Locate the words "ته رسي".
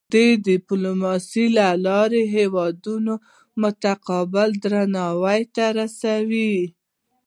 5.55-6.53